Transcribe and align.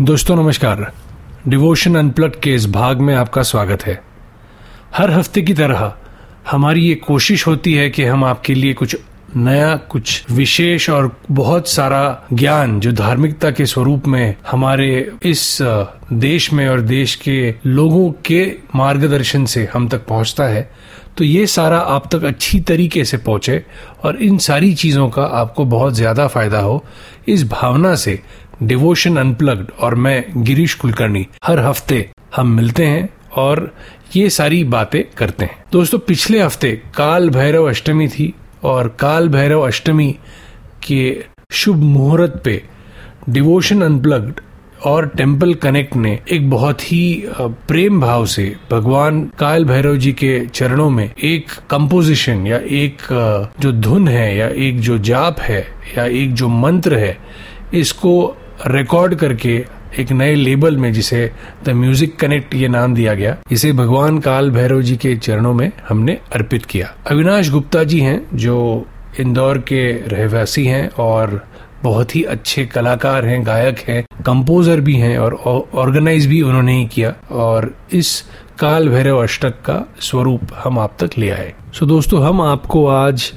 दोस्तों, 0.00 0.34
नमस्कार। 0.36 0.80
Devotion 1.48 1.94
unplug 1.94 2.38
के 2.42 2.54
इस 2.54 2.66
भाग 2.66 3.00
में 3.00 3.14
आपका 3.14 3.42
स्वागत 3.42 3.82
है। 3.86 3.98
हर 4.96 5.10
हफ़्ते 5.10 5.42
की 5.42 5.54
तरह 5.54 5.92
हमारी 6.50 6.84
ये 6.84 6.94
कोशिश 6.94 7.46
होती 7.46 7.74
है 7.74 7.88
कि 7.90 8.04
हम 8.04 8.24
आपके 8.24 8.54
लिए 8.54 8.74
कुछ 8.74 8.96
नया, 9.36 9.76
कुछ 9.76 10.30
विशेष 10.30 10.88
और 10.90 11.16
बहुत 11.30 11.68
सारा 11.68 12.28
ज्ञान 12.32 12.78
जो 12.80 12.92
धार्मिकता 12.92 13.50
के 13.50 13.66
स्वरूप 13.66 14.06
में 14.06 14.34
हमारे 14.50 14.88
इस 15.22 15.58
देश 16.12 16.52
में 16.52 16.68
और 16.68 16.80
देश 16.80 17.14
के 17.16 17.54
लोगों 17.66 18.10
के 18.26 18.44
मार्गदर्शन 18.74 19.44
से 19.44 19.68
हम 19.74 19.88
तक 19.88 20.06
पहुँचता 20.06 20.44
है। 20.44 20.70
तो 21.18 21.24
ये 21.24 21.46
सारा 21.46 21.78
आप 21.78 22.08
तक 22.12 22.24
अच्छी 22.24 22.60
तरीके 22.60 23.04
से 23.04 23.16
पहुँचे 23.16 23.62
और 24.04 24.16
इन 24.16 24.38
सारी 24.38 24.74
चीज़ों 24.74 25.08
का 25.10 25.22
आपको 25.22 25.64
बहुत 25.64 25.94
ज़्यादा 25.94 26.26
फ़ायदा 26.26 26.58
हो। 26.58 26.84
इस 27.28 27.44
भावना 27.48 27.94
से 27.94 28.18
डिवोशन 28.62 29.16
अनप्लग्ड 29.16 29.70
और 29.80 29.94
मैं 29.94 30.24
गिरीश 30.36 30.74
कुलकर्णी 30.74 31.26
हर 31.44 31.58
हफ़्ते 31.58 32.08
हम 32.36 32.48
मिलते 32.56 32.86
हैं 32.86 33.08
और 33.36 33.72
ये 34.16 34.28
सारी 34.30 34.62
बातें 34.64 35.02
करते 35.16 35.44
हैं। 35.44 35.64
दोस्तों, 35.72 35.98
पिछले 35.98 36.40
हफ़्ते 36.40 36.72
काल 36.94 37.28
भैरव 37.30 37.68
अष्टमी 37.68 38.08
थी 38.08 38.32
और 38.64 38.88
काल 39.00 39.28
भैरव 39.28 39.66
अष्टमी 39.66 40.10
के 40.86 41.24
शुभ 41.52 41.76
मुहूर्त 41.76 42.40
पे 42.44 42.62
डिवोशन 43.28 43.82
अनप्लग्ड 43.82 44.40
और 44.86 45.06
टेंपल 45.08 45.54
कनेक्ट 45.54 45.96
ने 45.96 46.18
एक 46.32 46.48
बहुत 46.50 46.82
ही 46.82 47.24
प्रेम 47.68 48.00
भाव 48.00 48.26
से 48.26 48.44
भगवान 48.70 49.24
काल 49.38 49.64
भैरव 49.64 49.96
जी 49.96 50.12
के 50.12 50.38
चरणों 50.46 50.88
में 50.90 51.04
एक 51.04 51.50
कंपोजिशन 51.70 52.46
या 52.46 52.58
एक 52.78 53.02
जो 53.60 53.72
धुन 53.72 54.08
है 54.08 54.36
या 54.36 54.48
एक 54.58 54.80
जो 54.80 54.98
जाप 54.98 55.40
है 55.40 55.60
या 55.98 56.04
एक 56.04 56.34
जो 56.34 56.48
मंत्र 56.48 56.98
है, 56.98 57.16
इसको 57.74 58.36
रिकॉर्ड 58.66 59.14
करके 59.14 59.64
एक 59.98 60.10
नए 60.12 60.34
लेबल 60.34 60.76
में 60.76 60.92
जिसे 60.92 61.30
द 61.64 61.70
म्यूज़िक 61.70 62.16
कनेक्ट 62.16 62.54
ये 62.54 62.68
नाम 62.68 62.94
दिया 62.94 63.14
गया, 63.14 63.36
इसे 63.52 63.72
भगवान 63.72 64.18
काल 64.18 64.50
भैरव 64.50 64.82
जी 64.82 64.96
के 64.96 65.14
चरणों 65.16 65.52
में 65.54 65.70
हमने 65.88 66.18
अर्पित 66.34 66.66
किया। 66.66 66.94
अविनाश 67.10 67.50
गुप्ता 67.50 67.84
जी 67.84 68.00
हैं, 68.00 68.20
जो 68.34 68.86
इंदौर 69.20 69.58
के 69.58 69.82
रहवासी 70.08 70.64
हैं 70.66 70.88
और 70.90 71.42
बहुत 71.82 72.14
ही 72.16 72.22
अच्छे 72.24 72.64
कलाकार 72.66 73.26
हैं, 73.26 73.44
गायक 73.46 73.78
हैं 73.88 74.04
कंपोजर 74.26 74.80
भी 74.80 74.94
हैं 74.94 75.16
और 75.18 75.34
ऑर्गेनाइज 75.74 76.26
भी 76.26 76.40
उन्होंने 76.42 76.76
ही 76.78 76.86
किया 76.86 77.14
और 77.32 77.74
इस 77.92 78.20
काल 78.58 78.88
भैरव 78.88 79.22
अष्टक 79.22 79.60
का 79.64 79.84
स्वरूप 80.00 80.52
हम 80.64 80.78
आप 80.78 80.96
तक 81.00 81.18
ले 81.18 81.30
आए। 81.30 81.52
सो 81.74 81.86
दोस्तों, 81.86 82.22
हम 82.24 82.40
आपको 82.40 82.86
आज 82.86 83.32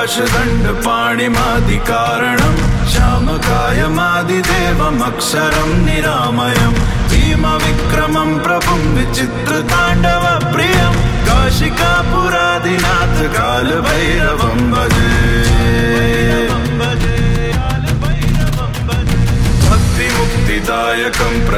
पाशदण्ड 0.00 0.66
पाणिमादिकारणम् 0.84 2.60
श्यामकायमादिदेवमक्षरम् 2.92 5.74
निरामयम् 5.86 6.78
भीमविक्रमम् 7.10 8.32
प्रभुम् 8.46 8.86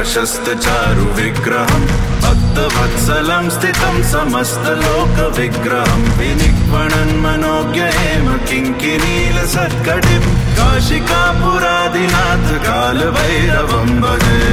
भक्तिमुक्तिदायकम् 0.03 0.43
प्रशस्त 0.43 0.47
चारु 0.63 1.05
विग्रहम् 1.17 1.85
भक्तवत्सलं 2.23 3.45
स्थितं 3.55 3.95
समस्तलोकविग्रहं 4.11 6.01
विनिक्वणन् 6.19 7.21
मनोज्ञ 7.23 7.81
हेम 7.97 8.27
किङ्किनीलसत्कटिं 8.49 10.23
काशिकापुरादिनाथ 10.59 12.47
कालभैरवं 12.67 13.89
भजे। 14.03 14.51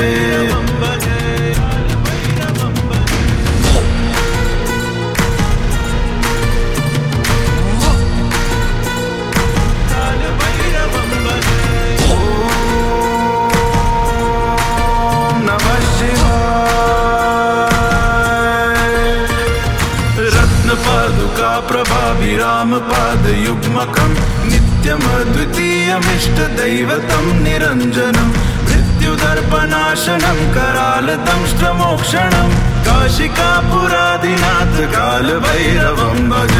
प्रभाभिरामपादयुग्मकम् 23.09 24.17
नित्यमद्वितीयमिष्टदैवतं 24.51 27.27
निरञ्जनम् 27.45 28.35
मृत्युदर्पनाशनं 28.69 30.39
करालदंष्ट्रमोक्षणम् 30.57 32.55
काशिकापुरादिनाथ 32.87 34.75
कालभैरवं 34.95 36.19
भजे 36.33 36.58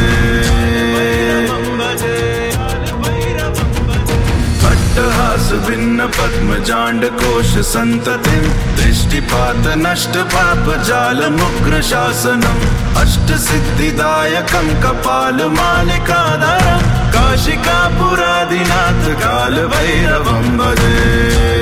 पद्मजाण्डकोश 6.07 7.51
सन्ततिं 7.67 8.43
दृष्टिपात 8.77 9.65
नष्ट 9.77 10.17
पाप 10.33 10.65
जालमुग्र 10.87 11.81
शासनम्। 11.81 12.65
अष्टसिद्धिदायकं 13.01 14.67
कपालमालिकाधरं 14.83 16.81
काशिकापुरादिनाथ 17.13 19.03
कालभैरवं 19.23 20.45
भजे 20.57 21.58